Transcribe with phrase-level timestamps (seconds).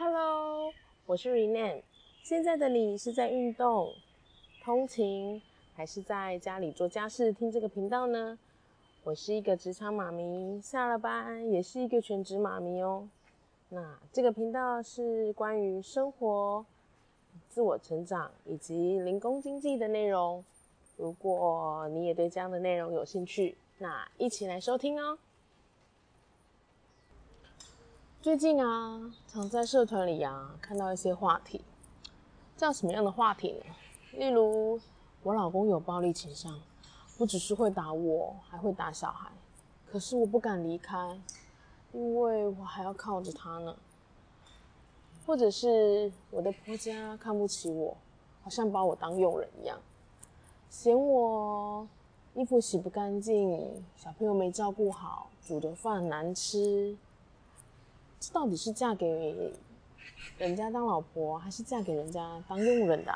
[0.00, 0.72] Hello，
[1.06, 1.82] 我是 Renan。
[2.22, 3.92] 现在的你是在运动、
[4.62, 5.42] 通勤，
[5.74, 8.38] 还是在家里做家事听这个频道呢？
[9.02, 13.08] 我是一个职场妈咪，下了班也是一个全职妈咪哦。
[13.70, 16.64] 那这个频道是关于生活、
[17.48, 20.44] 自我成长以及零工经济的内容。
[20.96, 25.18] 如果你也对这样的内容有兴趣，那一起来收听哦。
[28.28, 31.62] 最近啊，常在社团里啊看到一些话题，
[32.58, 33.64] 叫什么样的话题呢？
[34.12, 34.78] 例如，
[35.22, 36.60] 我老公有暴力倾向，
[37.16, 39.30] 不只是会打我，还会打小孩。
[39.90, 41.18] 可是我不敢离开，
[41.94, 43.74] 因为我还要靠着他呢。
[45.24, 47.96] 或者是我的婆家看不起我，
[48.42, 49.80] 好像把我当佣人一样，
[50.68, 51.88] 嫌我
[52.34, 56.94] 衣服洗不干净，小朋友没照顾好，煮的饭难吃。
[58.20, 59.06] 这到底是嫁给
[60.38, 63.12] 人家当老婆，还是嫁给人家当佣人的？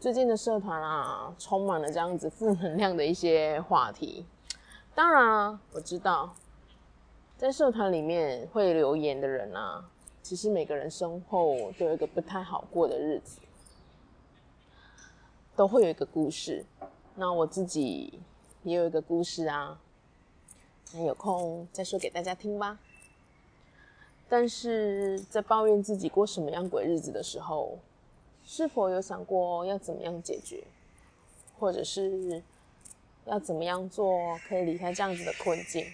[0.00, 4.26] 最近的社团啊，充满了这样子负能量的一些话题。
[4.94, 6.34] 当然啊，我知道
[7.36, 9.84] 在社团里面会留言的人啊，
[10.22, 13.40] 其实每个人身后都有一个不太好过的日子，
[15.56, 16.64] 都会有一个故事。
[17.14, 18.20] 那我自己
[18.62, 19.78] 也有一个故事啊。
[20.92, 22.78] 那有空再说给大家听吧。
[24.28, 27.78] 但是在抱怨自己过什么样鬼日子的时候，
[28.44, 30.64] 是否有想过要怎么样解决，
[31.58, 32.42] 或者是
[33.26, 35.84] 要怎么样做可以离开这样子的困境？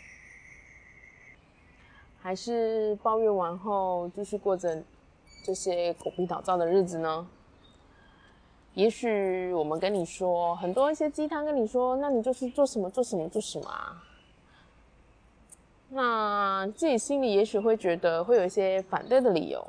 [2.20, 4.82] 还是抱怨完后继续过着
[5.44, 7.26] 这些狗屁倒灶的日子呢？
[8.74, 14.04] 也许我们跟你说很多一些鸡汤，跟你说，那你就是做什么做什么做什么啊？
[15.92, 19.66] 那自己心里也许会觉得会有一些反对的理由，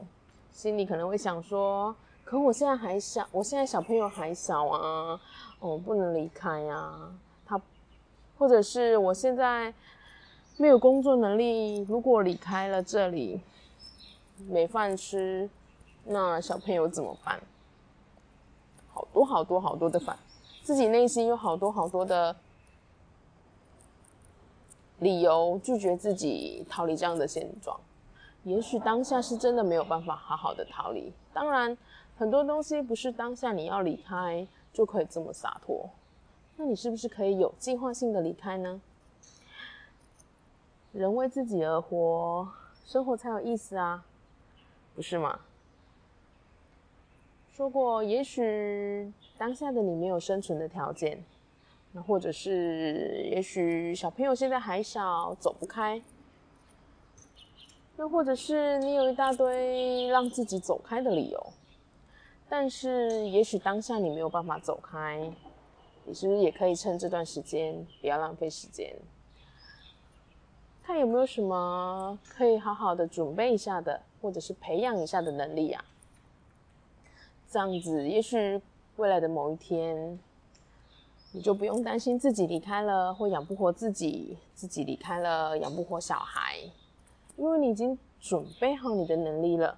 [0.51, 5.19] 心里可能会想说：，可我现在还小，我现在小朋友还小啊，
[5.59, 6.93] 哦，不能离开呀。
[7.43, 7.59] 他，
[8.37, 9.73] 或者是我现在
[10.57, 13.41] 没有工作能力，如果离开了这里，
[14.47, 15.49] 没饭吃，
[16.05, 17.41] 那小朋友怎么办？
[18.93, 20.15] 好多好多好多的反，
[20.61, 22.35] 自己内心有好多好多的。
[25.01, 27.79] 理由拒绝自己逃离这样的现状，
[28.43, 31.11] 也许当下是真的没有办法好好的逃离。
[31.33, 31.75] 当然，
[32.15, 35.89] 很多东西不是当下你要离开就可以这么洒脱。
[36.55, 38.79] 那你是不是可以有计划性的离开呢？
[40.91, 42.47] 人为自己而活，
[42.85, 44.05] 生活才有意思啊，
[44.93, 45.39] 不是吗？
[47.51, 51.23] 说过，也许当下的你没有生存的条件。
[51.93, 56.01] 那或者是，也许小朋友现在还小，走不开；
[57.97, 61.53] 又或者是你有一大堆让自己走开的理由，
[62.47, 65.29] 但是也许当下你没有办法走开，
[66.05, 68.95] 你是不是也可以趁这段时间不要浪费时间，
[70.81, 75.83] 看有没有什么可以好好的准备一下的，或者是培养一下的能力啊？
[77.49, 78.61] 这样子，也许
[78.95, 80.17] 未来的某一天。
[81.33, 86.57] 你就不用担心自己离开了或养不活自己，自己离开了养不活小孩，
[87.37, 89.77] 因为你已经准备好你的能力了。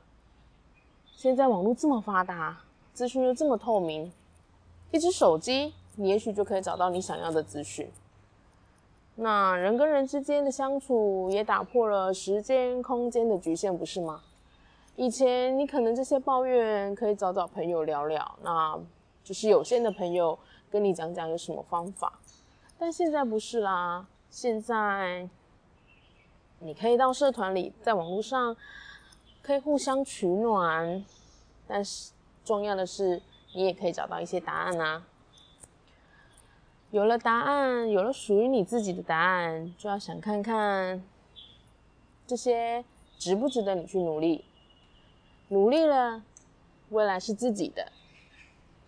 [1.15, 2.59] 现在网络这么发达，
[2.93, 4.11] 资讯又这么透明，
[4.91, 7.89] 一只手机，你也许就可以找到你想要的资讯。
[9.15, 14.21] 那人跟人之间的相处也打破了时间空间的局限，不是吗？
[14.95, 18.79] 以前你可能这些抱怨可以找找朋友聊聊，那
[19.23, 20.37] 就是有限的朋友。
[20.71, 22.19] 跟你讲讲有什么方法，
[22.79, 24.07] 但现在不是啦。
[24.31, 25.29] 现在
[26.57, 28.57] 你可以到社团里，在网络上
[29.43, 31.05] 可以互相取暖，
[31.67, 32.11] 但是
[32.43, 33.21] 重要的是，
[33.53, 35.05] 你也可以找到一些答案啊。
[36.89, 41.03] 有了答案，有了属于你自己的答案，就要想看看
[42.25, 42.83] 这些
[43.19, 44.43] 值不值得你去努力。
[45.49, 46.23] 努力了，
[46.89, 47.91] 未来是自己的。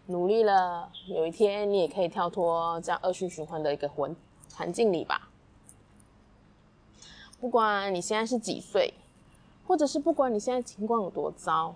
[0.07, 4.16] 努力了，有一天你也可以跳脱这样恶性循环的一个环
[4.54, 5.30] 环境里吧。
[7.40, 8.94] 不管你现在是几岁，
[9.68, 11.75] 或者是不管你现在情况有多糟，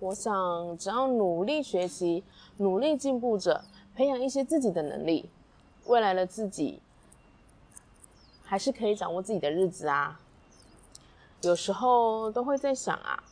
[0.00, 2.22] 我想只要努力学习，
[2.58, 3.64] 努力进步着，
[3.94, 5.30] 培养一些自己的能力，
[5.86, 6.80] 未来的自己
[8.44, 10.20] 还是可以掌握自己的日子啊。
[11.40, 13.24] 有时候都会在想啊，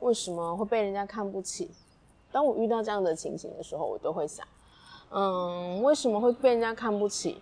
[0.00, 1.70] 为什么会被人家看不起？
[2.34, 4.44] 当我遇到这样的情形的时候，我都会想，
[5.10, 7.40] 嗯，为什么会被人家看不起？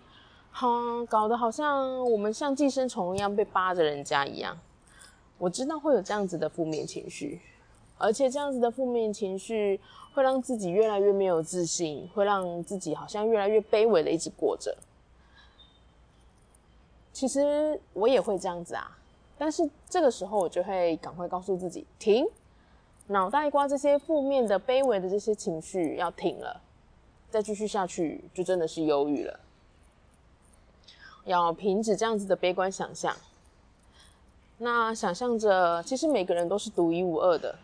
[0.51, 0.69] 好，
[1.09, 4.55] 搞得好像我们像寄生虫一样被扒着人家一样。
[5.39, 7.41] 我知道会有这样子的负面情绪，
[7.97, 9.81] 而且这样子的负面情绪
[10.13, 14.77] 会让自己越来越没有自信，会让自己好像越来越卑微的一直过着。
[17.11, 18.95] 其实我也会这样子啊，
[19.39, 22.27] 但是这个时候我就会赶快告诉自己停，
[23.07, 26.61] 脑袋瓜这些负面的、卑微的这些情绪要停了，
[27.29, 29.39] 再继续下去就真的是忧郁了。
[31.25, 33.15] 要停止这样子的悲观想象，
[34.57, 37.55] 那想象着其实每个人都是独一无二的。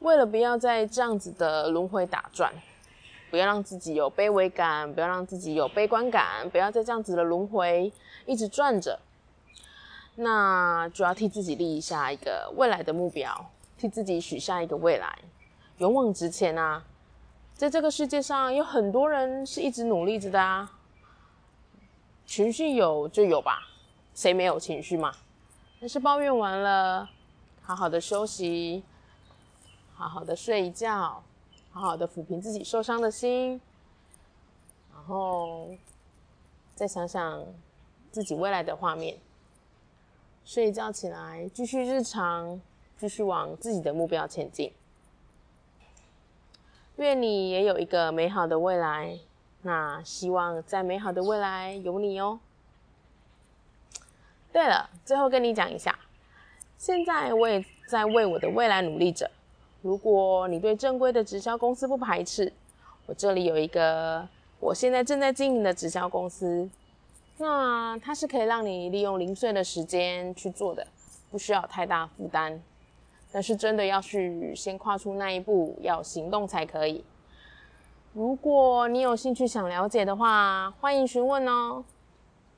[0.00, 2.52] 为了不要在这样子的轮回打转，
[3.30, 7.90] 不要让自己有卑微感，不要让自己有悲观感，不要在这样子的轮回
[8.26, 8.98] 一直转着，
[10.16, 15.18] 那就要替自己立下一个未来的目标，替自己许下一个未来，
[15.78, 16.84] 勇往直前啊！
[17.54, 20.72] 在这个世界上有很多人是一直努力着的啊。
[22.24, 23.60] 情绪有就有吧，
[24.14, 25.14] 谁没有情绪嘛？
[25.80, 27.08] 但是抱怨完了，
[27.62, 28.82] 好好的休息，
[29.94, 31.22] 好好的睡一觉，
[31.70, 33.60] 好好的抚平自己受伤的心，
[34.92, 35.68] 然后
[36.74, 37.44] 再想想
[38.10, 39.16] 自己未来的画面，
[40.44, 42.60] 睡一觉起来，继续日常，
[42.96, 44.72] 继续往自己的目标前进。
[46.96, 49.18] 愿你也有一个美好的未来。
[49.62, 52.38] 那希望在美好的未来有你哦。
[54.52, 55.98] 对了，最后跟你讲一下，
[56.78, 59.28] 现在我也在为我的未来努力着。
[59.82, 62.52] 如果你对正规的直销公司不排斥，
[63.06, 64.26] 我这里有一个
[64.60, 66.70] 我现在正在经营的直销公司，
[67.38, 70.86] 那它是可以让你利用零碎的时间去做的，
[71.30, 72.62] 不需要太大负担。
[73.32, 77.04] 但是真的要去先跨出那一步，要行动才可以。
[78.12, 81.84] 如果你有兴趣想了解的话，欢迎询问哦。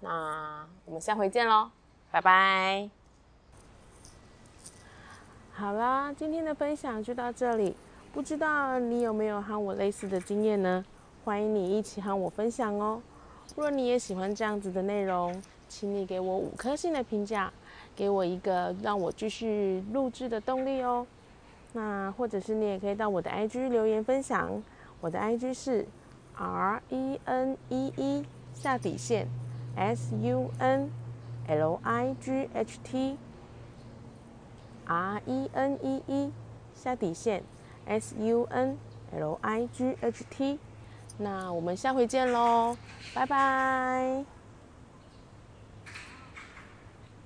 [0.00, 1.70] 那我们下回见喽，
[2.12, 2.88] 拜拜。
[5.52, 7.74] 好啦，今天的分享就到这里。
[8.12, 10.84] 不知道你有没有和我类似的经验呢？
[11.24, 13.02] 欢迎你一起和我分享哦。
[13.56, 17.52] 若你也喜欢这样子的内容，请你给我五颗星的评价，
[17.98, 21.04] 给我一个让我继续录制的动力哦。
[21.72, 24.62] 那或者是你也可以到我的 IG 留言分享。
[25.00, 25.84] 我的 IG 是
[26.36, 28.24] R E N E E
[28.54, 29.26] 下底线
[29.74, 30.90] S U N
[31.48, 33.16] L I G H T
[34.86, 36.32] R E N E E
[36.74, 37.42] 下底线
[37.86, 38.78] S U N
[39.12, 40.60] L I G H T，
[41.18, 42.76] 那我们下回见喽，
[43.12, 44.37] 拜拜。